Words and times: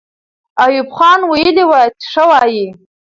ایوب 0.63 0.89
خان 0.97 1.19
ویلي 1.31 1.63
وو 1.69 1.81
چې 1.99 2.05
ښه 2.13 2.23
وایي. 2.29 2.67